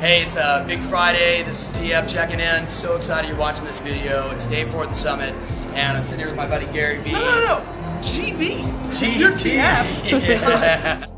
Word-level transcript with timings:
Hey, 0.00 0.22
it's 0.22 0.36
uh, 0.36 0.64
Big 0.64 0.78
Friday. 0.78 1.42
This 1.42 1.68
is 1.68 1.76
TF 1.76 2.08
checking 2.08 2.38
in. 2.38 2.68
So 2.68 2.94
excited 2.94 3.28
you're 3.28 3.36
watching 3.36 3.66
this 3.66 3.80
video. 3.80 4.30
It's 4.30 4.46
day 4.46 4.62
four 4.64 4.84
of 4.84 4.90
the 4.90 4.94
summit, 4.94 5.34
and 5.74 5.96
I'm 5.98 6.04
sitting 6.04 6.20
here 6.20 6.28
with 6.28 6.36
my 6.36 6.46
buddy 6.46 6.66
Gary 6.66 6.98
Vee. 6.98 7.10
No, 7.10 7.18
no, 7.18 7.46
no. 7.46 8.00
GB. 8.00 8.62
GT. 8.92 9.18
You're 9.18 9.32
TF. 9.32 11.08
Yeah. 11.08 11.17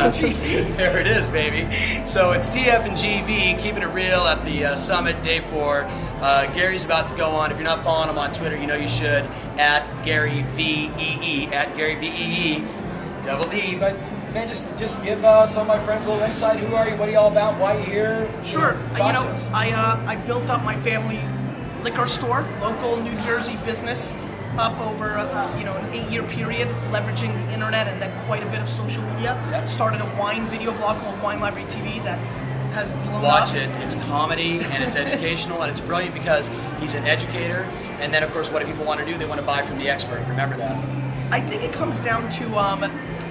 There 0.80 0.98
it 0.98 1.06
is, 1.06 1.28
baby. 1.28 1.70
So 2.06 2.32
it's 2.32 2.48
TF 2.48 2.86
and 2.86 2.92
GV 2.92 3.60
keeping 3.60 3.82
it 3.82 3.92
real 3.92 4.20
at 4.20 4.42
the 4.46 4.64
uh, 4.64 4.76
summit 4.76 5.22
day 5.22 5.40
four. 5.40 5.84
Uh, 6.22 6.50
Gary's 6.54 6.86
about 6.86 7.06
to 7.08 7.16
go 7.16 7.28
on. 7.30 7.50
If 7.52 7.58
you're 7.58 7.66
not 7.66 7.84
following 7.84 8.08
him 8.08 8.16
on 8.16 8.32
Twitter, 8.32 8.56
you 8.56 8.66
know 8.66 8.76
you 8.76 8.88
should. 8.88 9.24
At 9.58 9.84
Gary 10.02 10.42
V 10.56 10.90
E 10.98 11.18
E. 11.22 11.46
At 11.52 11.76
Gary 11.76 11.96
V 11.96 12.06
E 12.06 12.10
E. 12.60 12.64
Double 13.24 13.52
E. 13.52 13.76
But 13.78 13.94
man, 14.32 14.48
just 14.48 14.74
just 14.78 15.04
give 15.04 15.22
uh, 15.22 15.46
some 15.46 15.68
of 15.68 15.68
my 15.68 15.84
friends 15.84 16.06
a 16.06 16.10
little 16.10 16.24
insight. 16.24 16.60
Who 16.60 16.74
are 16.74 16.88
you? 16.88 16.96
What 16.96 17.10
are 17.10 17.12
you 17.12 17.18
all 17.18 17.30
about? 17.30 17.60
Why 17.60 17.76
are 17.76 17.78
you 17.80 17.84
here? 17.84 18.42
Sure. 18.42 18.72
Talk 18.96 19.08
you 19.08 19.12
know. 19.12 19.36
I 19.52 19.70
uh, 19.72 20.02
I 20.06 20.16
built 20.26 20.48
up 20.48 20.64
my 20.64 20.76
family 20.76 21.20
liquor 21.82 22.06
store, 22.06 22.46
local 22.62 22.96
New 23.02 23.18
Jersey 23.18 23.58
business, 23.66 24.16
up 24.60 24.78
over 24.80 25.16
uh, 25.16 25.58
you 25.58 25.64
know 25.64 25.74
an 25.74 25.92
eight-year 25.94 26.22
period, 26.24 26.68
leveraging 26.92 27.32
the 27.46 27.52
internet 27.54 27.88
and 27.88 28.00
then 28.00 28.12
quite 28.26 28.42
a 28.42 28.46
bit 28.46 28.60
of 28.60 28.68
social 28.68 29.02
media. 29.14 29.40
Yep. 29.50 29.66
Started 29.66 30.00
a 30.00 30.16
wine 30.20 30.44
video 30.46 30.72
blog 30.76 30.98
called 30.98 31.20
Wine 31.22 31.40
Library 31.40 31.66
TV 31.68 32.02
that 32.04 32.18
has 32.74 32.92
blown 33.08 33.22
Watch 33.22 33.50
up. 33.50 33.56
it. 33.56 33.70
It's 33.82 33.96
comedy 34.06 34.60
and 34.70 34.84
it's 34.84 34.94
educational 34.96 35.62
and 35.62 35.70
it's 35.70 35.80
brilliant 35.80 36.14
because 36.14 36.48
he's 36.78 36.94
an 36.94 37.04
educator. 37.04 37.66
And 38.00 38.14
then, 38.14 38.22
of 38.22 38.32
course, 38.32 38.52
what 38.52 38.60
do 38.62 38.68
people 38.70 38.84
want 38.86 39.00
to 39.00 39.06
do? 39.06 39.18
They 39.18 39.26
want 39.26 39.40
to 39.40 39.46
buy 39.46 39.62
from 39.62 39.78
the 39.78 39.88
expert. 39.88 40.22
Remember 40.28 40.56
that. 40.56 40.76
I 41.32 41.40
think 41.40 41.62
it 41.62 41.72
comes 41.72 41.98
down 41.98 42.30
to 42.32 42.56
um, 42.56 42.84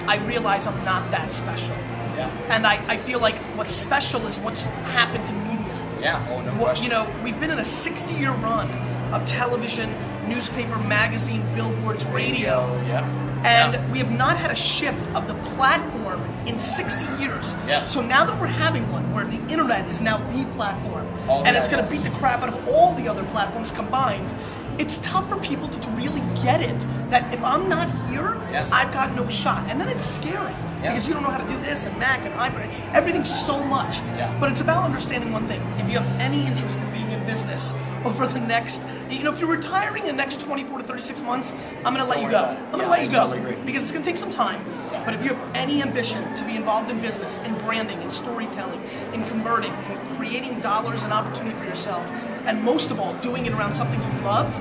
I 0.08 0.18
realize 0.28 0.68
I'm 0.68 0.84
not 0.86 1.10
that 1.12 1.32
special. 1.32 1.76
Yeah. 2.18 2.30
And 2.50 2.68
I, 2.68 2.74
I 2.88 2.98
feel 2.98 3.20
like 3.20 3.36
what's 3.56 3.74
special 3.74 4.26
is 4.28 4.38
what's 4.40 4.66
happened 4.98 5.26
to 5.28 5.34
media. 5.34 5.66
Yeah. 6.02 6.26
Oh, 6.30 6.42
no 6.42 6.52
What, 6.52 6.76
question. 6.76 6.84
you 6.86 6.90
know, 6.92 7.08
we've 7.24 7.40
been 7.40 7.50
in 7.52 7.60
a 7.60 7.66
60 7.66 8.14
year 8.16 8.32
run 8.34 8.70
of 9.14 9.26
television, 9.26 9.90
newspaper, 10.28 10.78
magazine, 10.80 11.44
billboards, 11.56 12.06
radio. 12.08 12.58
Yeah. 12.88 13.08
And 13.46 13.92
we 13.92 14.00
have 14.00 14.12
not 14.12 14.38
had 14.38 14.52
a 14.52 14.56
shift 14.56 15.06
of 15.16 15.28
the 15.28 15.34
platform 15.56 16.22
in 16.46 16.60
60 16.60 17.24
years. 17.24 17.56
Yes. 17.66 17.92
So 17.94 18.02
now 18.02 18.26
that 18.26 18.40
we're 18.40 18.48
having 18.48 18.90
one 18.92 19.14
where 19.14 19.26
the 19.26 19.40
internet 19.52 19.88
is 19.88 20.02
now 20.02 20.18
the 20.32 20.44
platform, 20.56 21.08
All 21.30 21.46
and 21.46 21.56
it's 21.56 21.70
going 21.70 21.84
to 21.84 21.90
beat 21.90 22.02
the 22.02 22.10
crap 22.18 22.42
out 22.42 22.50
of 22.50 22.68
all 22.68 22.94
the 22.96 23.08
other 23.08 23.24
platforms 23.26 23.72
combined, 23.72 24.34
it's 24.78 24.98
tough 25.00 25.30
for 25.30 25.38
people 25.40 25.68
to, 25.68 25.80
to 25.80 25.90
really 25.92 26.22
get 26.44 26.62
it. 26.62 26.80
That 27.10 27.34
if 27.34 27.42
I'm 27.44 27.70
not 27.70 27.90
here, 28.10 28.40
Yes. 28.52 28.72
I've 28.72 28.92
got 28.92 29.16
no 29.16 29.28
shot. 29.30 29.70
And 29.70 29.80
then 29.80 29.88
it's 29.90 30.04
scary. 30.04 30.54
Yes. 30.82 30.82
Because 30.82 31.08
you 31.08 31.14
don't 31.14 31.24
know 31.24 31.30
how 31.30 31.44
to 31.44 31.48
do 31.54 31.60
this 31.60 31.86
and 31.86 31.98
Mac 32.00 32.26
and 32.26 32.34
iPhone. 32.36 32.68
Everything's 32.94 33.30
so 33.30 33.64
much. 33.64 34.00
Yeah. 34.18 34.36
But 34.40 34.50
it's 34.52 34.62
about 34.62 34.84
understanding 34.84 35.32
one 35.32 35.46
thing. 35.48 35.62
If 35.78 35.90
you 35.90 36.00
have 36.00 36.20
any 36.20 36.46
interest 36.48 36.80
in 36.80 36.90
being 36.92 37.12
in 37.12 37.24
business 37.26 37.74
over 38.06 38.26
the 38.28 38.40
next, 38.40 38.84
you 39.10 39.24
know, 39.24 39.32
if 39.32 39.40
you're 39.40 39.52
retiring 39.52 40.04
in 40.04 40.10
the 40.10 40.14
next 40.14 40.42
24 40.42 40.80
to 40.80 40.84
36 40.84 41.22
months, 41.22 41.54
I'm 41.86 41.94
going 41.94 41.98
to 41.98 42.06
let 42.10 42.22
you 42.22 42.30
go. 42.30 42.44
I'm 42.46 42.72
going 42.72 42.80
to 42.80 42.86
Yeah, 42.86 42.90
let 42.90 43.00
I 43.00 43.04
you 43.04 43.10
go. 43.10 43.16
totally 43.28 43.40
agree. 43.40 43.66
Because 43.66 43.84
it's 43.84 43.92
going 43.92 44.04
to 44.04 44.10
take 44.10 44.18
some 44.18 44.32
time. 44.32 44.64
But 45.06 45.14
if 45.14 45.24
you 45.24 45.34
have 45.34 45.56
any 45.56 45.82
ambition 45.82 46.34
to 46.36 46.46
be 46.46 46.56
involved 46.56 46.92
in 46.92 47.00
business, 47.02 47.40
in 47.46 47.56
branding, 47.60 48.02
in 48.02 48.12
storytelling, 48.12 48.82
in 49.14 49.24
converting, 49.26 49.74
in 49.74 49.98
creating 50.16 50.60
dollars 50.60 51.04
and 51.04 51.14
opportunity 51.14 51.58
for 51.58 51.66
yourself, 51.66 52.06
and 52.46 52.62
most 52.64 52.92
of 52.92 53.00
all, 53.00 53.14
doing 53.16 53.46
it 53.46 53.54
around 53.54 53.74
something 53.74 54.00
you 54.02 54.22
love, 54.26 54.54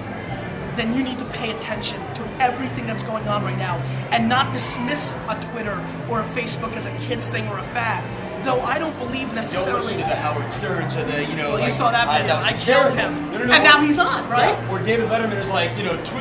then 0.79 0.95
you 0.95 1.03
need 1.03 1.19
to 1.19 1.25
pay 1.27 1.51
attention 1.51 1.99
to 2.15 2.23
everything 2.41 2.87
that's 2.87 3.03
going 3.03 3.27
on 3.29 3.43
right 3.43 3.59
now 3.59 3.77
and 4.13 4.29
not 4.29 4.53
dismiss 4.53 5.15
a 5.29 5.35
Twitter 5.51 5.75
or 6.09 6.21
a 6.21 6.25
Facebook 6.39 6.73
as 6.77 6.87
a 6.87 6.97
kid's 6.99 7.29
thing 7.29 7.47
or 7.49 7.59
a 7.59 7.63
fad. 7.63 8.05
Though 8.45 8.61
I 8.61 8.79
don't 8.79 8.97
believe 8.99 9.35
necessarily. 9.35 9.73
Don't 9.73 9.81
listen 9.83 9.99
to 10.01 10.09
the 10.09 10.15
Howard 10.15 10.53
Sterns 10.53 10.97
or 10.97 11.03
the, 11.05 11.25
you 11.27 11.35
know, 11.37 11.49
Well, 11.51 11.59
you 11.59 11.65
like, 11.65 11.73
saw 11.73 11.91
that 11.91 12.07
I- 12.07 12.21
video. 12.23 12.37
was 12.37 12.47
I 12.47 12.53
killed 12.55 12.95
him. 12.97 13.33
No, 13.33 13.39
no, 13.39 13.45
no. 13.47 13.53
And 13.55 13.65
now 13.65 13.81
he's 13.83 13.99
on, 13.99 14.29
right? 14.31 14.55
Yeah, 14.55 14.71
Or 14.71 14.79
David 14.81 15.09
Letterman 15.11 15.37
is 15.43 15.51
like, 15.51 15.77
you 15.77 15.83
know, 15.85 15.95
it's 15.99 16.13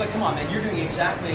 like, 0.00 0.12
come 0.12 0.22
on, 0.22 0.34
man, 0.34 0.50
you're 0.52 0.60
doing 0.62 0.78
exactly, 0.78 1.32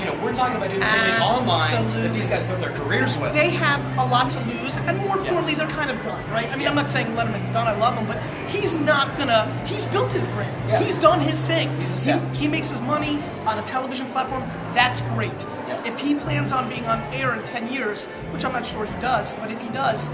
you 0.00 0.06
know, 0.06 0.18
we're 0.24 0.32
talking 0.32 0.56
about 0.56 0.70
doing 0.70 0.84
something 0.84 1.20
online 1.22 2.02
that 2.02 2.12
these 2.14 2.26
guys 2.28 2.44
put 2.46 2.60
their 2.60 2.72
careers 2.72 3.18
with. 3.18 3.32
They 3.34 3.50
have 3.50 3.80
a 3.98 4.06
lot 4.10 4.30
to 4.30 4.38
lose, 4.44 4.76
and 4.78 4.96
more 4.98 5.18
importantly, 5.18 5.52
Yes. 5.52 5.58
they're 5.58 5.68
kind 5.68 5.90
of 5.90 6.02
done, 6.02 6.30
right? 6.30 6.50
I 6.50 6.56
mean, 6.56 6.66
I'm 6.66 6.74
not 6.74 6.88
saying 6.88 7.08
Letterman's 7.08 7.50
done. 7.50 7.66
I 7.68 7.76
love 7.78 7.94
him, 7.96 8.06
but 8.06 8.18
he's 8.48 8.74
not 8.74 9.16
gonna. 9.18 9.44
He's 9.66 9.86
built 9.86 10.12
his 10.12 10.26
brand. 10.28 10.54
Yeah. 10.68 10.78
He's 10.82 10.96
done 10.98 11.20
his 11.20 11.42
thing. 11.42 11.68
He's 11.78 12.02
he, 12.02 12.12
he 12.34 12.48
makes 12.48 12.70
his 12.70 12.80
money 12.80 13.22
on 13.46 13.58
a 13.58 13.62
television 13.62 14.06
platform. 14.06 14.42
That's 14.74 15.00
great. 15.12 15.32
Yes. 15.68 15.86
If 15.86 15.98
he 15.98 16.14
plans 16.14 16.52
on 16.52 16.68
being 16.68 16.86
on 16.86 17.00
air 17.12 17.34
in 17.34 17.42
10 17.44 17.72
years, 17.72 18.08
which 18.32 18.44
I'm 18.44 18.52
not 18.52 18.64
sure 18.64 18.86
he 18.86 19.00
does, 19.00 19.34
but 19.34 19.50
if 19.50 19.60
he 19.60 19.68
does, 19.68 20.08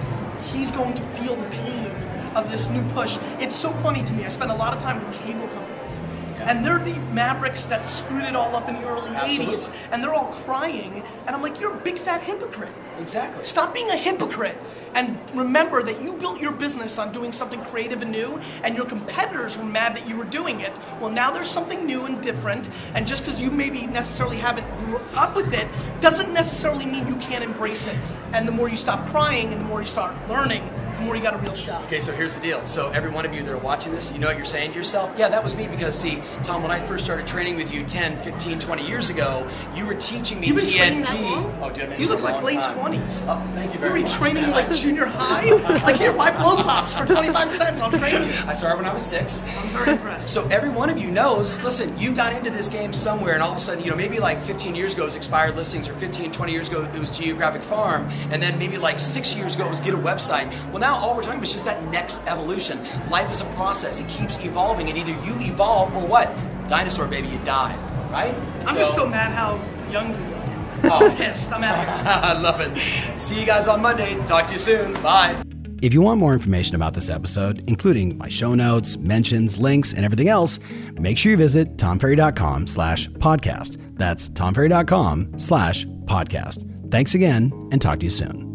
he's 0.52 0.70
going 0.70 0.94
to 0.94 1.02
feel 1.02 1.36
the 1.36 1.48
pain 1.50 1.86
of 2.34 2.50
this 2.50 2.69
new 2.70 2.82
push. 2.91 3.19
It's 3.41 3.56
so 3.56 3.70
funny 3.84 4.02
to 4.02 4.12
me. 4.12 4.25
I 4.25 4.28
spend 4.28 4.50
a 4.50 4.54
lot 4.54 4.75
of 4.76 4.82
time 4.82 4.98
with 4.98 5.12
cable 5.22 5.48
companies. 5.48 6.00
And 6.46 6.64
they're 6.64 6.78
the 6.78 6.96
mavericks 7.12 7.66
that 7.66 7.86
screwed 7.86 8.24
it 8.24 8.36
all 8.36 8.54
up 8.56 8.68
in 8.68 8.74
the 8.74 8.88
early 8.88 9.10
80s. 9.10 9.76
And 9.92 10.02
they're 10.02 10.14
all 10.14 10.32
crying. 10.32 11.02
And 11.26 11.36
I'm 11.36 11.42
like, 11.42 11.60
you're 11.60 11.74
a 11.74 11.80
big 11.80 11.98
fat 11.98 12.22
hypocrite. 12.22 12.72
Exactly. 12.98 13.42
Stop 13.42 13.74
being 13.74 13.90
a 13.90 13.96
hypocrite 13.96 14.56
and 14.96 15.18
remember 15.34 15.82
that 15.82 16.00
you 16.00 16.14
built 16.14 16.40
your 16.40 16.52
business 16.52 16.98
on 16.98 17.12
doing 17.12 17.30
something 17.30 17.60
creative 17.64 18.00
and 18.00 18.10
new, 18.10 18.40
and 18.64 18.74
your 18.74 18.86
competitors 18.86 19.58
were 19.58 19.64
mad 19.64 19.94
that 19.94 20.08
you 20.08 20.16
were 20.16 20.24
doing 20.24 20.60
it. 20.60 20.76
Well, 20.98 21.10
now 21.10 21.30
there's 21.30 21.50
something 21.50 21.84
new 21.84 22.06
and 22.06 22.22
different, 22.22 22.70
and 22.94 23.06
just 23.06 23.22
because 23.22 23.38
you 23.38 23.50
maybe 23.50 23.86
necessarily 23.86 24.38
haven't 24.38 24.66
grew 24.78 24.98
up 25.14 25.36
with 25.36 25.52
it 25.52 25.68
doesn't 26.00 26.32
necessarily 26.32 26.86
mean 26.86 27.06
you 27.06 27.16
can't 27.16 27.44
embrace 27.44 27.86
it. 27.88 27.98
And 28.32 28.48
the 28.48 28.52
more 28.52 28.70
you 28.70 28.76
stop 28.76 29.06
crying 29.08 29.52
and 29.52 29.60
the 29.60 29.66
more 29.66 29.80
you 29.80 29.86
start 29.86 30.14
learning, 30.30 30.62
the 30.96 31.02
more 31.02 31.16
you 31.16 31.22
got 31.22 31.34
a 31.34 31.38
real 31.38 31.54
shot. 31.54 31.84
Okay, 31.84 32.00
so 32.00 32.12
here's 32.12 32.34
the 32.34 32.40
deal. 32.40 32.64
So 32.66 32.90
every 32.90 33.10
one 33.10 33.24
of 33.26 33.34
you 33.34 33.42
that 33.42 33.52
are 33.52 33.58
watching 33.58 33.92
this, 33.92 34.12
you 34.12 34.18
know 34.20 34.26
what 34.28 34.36
you're 34.36 34.44
saying 34.44 34.72
to 34.72 34.76
yourself? 34.76 35.14
Yeah, 35.18 35.28
that 35.28 35.42
was 35.42 35.54
me 35.56 35.68
because 35.68 35.98
see, 35.98 36.22
Tom, 36.42 36.62
when 36.62 36.70
I 36.72 36.78
first 36.80 37.04
started 37.04 37.26
training 37.26 37.56
with 37.56 37.74
you 37.74 37.84
10, 37.84 38.16
15, 38.16 38.58
20 38.58 38.86
years 38.86 39.10
ago, 39.10 39.46
you 39.74 39.86
were 39.86 39.94
teaching 39.94 40.40
me 40.40 40.48
You've 40.48 40.56
been 40.56 40.66
TNT. 40.66 40.76
training 40.76 41.00
that 41.02 41.22
long? 41.22 41.58
Oh, 41.62 41.70
dude, 41.72 41.98
You 41.98 42.08
look 42.08 42.22
like 42.22 42.42
late. 42.42 42.58
20s. 42.58 43.26
Oh, 43.28 43.40
thank 43.54 43.72
you 43.74 43.80
Were 43.80 43.88
very 43.88 44.00
you 44.00 44.04
much. 44.06 44.14
training 44.14 44.42
man. 44.44 44.50
like 44.52 44.72
junior 44.74 45.04
high? 45.08 45.50
like 45.84 45.96
here, 45.96 46.12
buy 46.12 46.30
blow 46.30 46.56
pops 46.56 46.96
for 46.96 47.06
25 47.06 47.50
cents. 47.50 47.80
I'll 47.80 47.90
train 47.90 48.12
you. 48.14 48.28
I 48.46 48.52
started 48.52 48.76
when 48.78 48.86
I 48.86 48.92
was 48.92 49.04
six. 49.04 49.42
I'm 49.42 49.68
very 49.68 49.92
impressed. 49.92 50.28
So 50.30 50.46
every 50.48 50.70
one 50.70 50.90
of 50.90 50.98
you 50.98 51.10
knows, 51.10 51.62
listen, 51.62 51.92
you 51.98 52.14
got 52.14 52.32
into 52.32 52.50
this 52.50 52.68
game 52.68 52.92
somewhere 52.92 53.34
and 53.34 53.42
all 53.42 53.50
of 53.52 53.56
a 53.56 53.60
sudden, 53.60 53.82
you 53.84 53.90
know, 53.90 53.96
maybe 53.96 54.18
like 54.18 54.40
15 54.40 54.74
years 54.74 54.94
ago 54.94 55.02
it 55.02 55.06
was 55.06 55.16
expired 55.16 55.56
listings 55.56 55.88
or 55.88 55.94
15, 55.94 56.32
20 56.32 56.52
years 56.52 56.68
ago 56.68 56.82
it 56.84 56.98
was 56.98 57.16
geographic 57.16 57.62
farm 57.62 58.08
and 58.30 58.42
then 58.42 58.58
maybe 58.58 58.76
like 58.78 58.98
six 58.98 59.36
years 59.36 59.54
ago 59.54 59.66
it 59.66 59.70
was 59.70 59.80
get 59.80 59.94
a 59.94 59.96
website. 59.98 60.46
Well, 60.70 60.80
now 60.80 60.85
all 60.94 61.14
we're 61.14 61.22
talking 61.22 61.38
about 61.38 61.44
is 61.48 61.52
just 61.52 61.64
that 61.64 61.82
next 61.91 62.26
evolution. 62.26 62.78
Life 63.10 63.30
is 63.30 63.41
a 63.41 63.44
process. 63.56 64.00
It 64.00 64.08
keeps 64.08 64.44
evolving 64.44 64.88
and 64.88 64.97
either 64.98 65.12
you 65.24 65.34
evolve 65.41 65.94
or 65.97 66.06
what? 66.06 66.32
Dinosaur 66.69 67.08
baby, 67.08 67.28
you 67.28 67.38
die, 67.44 67.74
right? 68.10 68.34
I'm 68.66 68.74
So- 68.74 68.80
just 68.80 68.92
still 68.92 69.08
mad 69.08 69.32
how 69.32 69.58
young 69.91 70.08
you 70.10 70.16
look. 70.30 70.92
Oh. 70.92 71.06
I'm 71.10 71.16
pissed. 71.16 71.52
I'm 71.52 71.64
out. 71.64 71.76
I 71.88 72.41
love 72.41 72.60
it. 72.60 72.76
See 72.78 73.41
you 73.41 73.46
guys 73.46 73.66
on 73.69 73.80
Monday. 73.82 74.16
Talk 74.26 74.46
to 74.46 74.52
you 74.52 74.58
soon. 74.58 74.92
Bye. 75.02 75.43
If 75.82 75.93
you 75.93 76.00
want 76.00 76.19
more 76.20 76.32
information 76.32 76.75
about 76.75 76.94
this 76.94 77.11
episode, 77.11 77.62
including 77.69 78.16
my 78.16 78.28
show 78.28 78.55
notes, 78.55 78.96
mentions, 78.96 79.58
links, 79.58 79.93
and 79.93 80.05
everything 80.05 80.28
else, 80.28 80.58
make 80.94 81.19
sure 81.19 81.31
you 81.32 81.37
visit 81.37 81.76
tomferry.com 81.76 82.66
slash 82.66 83.08
podcast. 83.11 83.76
That's 83.99 84.28
tomferry.com 84.31 85.38
slash 85.38 85.84
podcast. 86.06 86.90
Thanks 86.90 87.14
again, 87.14 87.52
and 87.72 87.81
talk 87.82 87.99
to 88.00 88.06
you 88.06 88.11
soon. 88.11 88.45